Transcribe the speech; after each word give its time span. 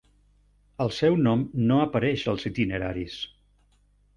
El 0.85 0.89
seu 0.99 1.17
nom 1.27 1.45
no 1.71 1.79
apareix 1.83 2.25
als 2.33 2.49
Itineraris. 2.51 3.19